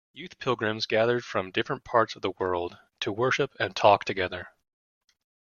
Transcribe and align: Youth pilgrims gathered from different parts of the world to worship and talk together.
Youth 0.13 0.39
pilgrims 0.39 0.87
gathered 0.87 1.23
from 1.23 1.51
different 1.51 1.83
parts 1.83 2.15
of 2.15 2.23
the 2.23 2.31
world 2.31 2.75
to 3.01 3.11
worship 3.11 3.53
and 3.59 3.75
talk 3.75 4.03
together. 4.03 4.47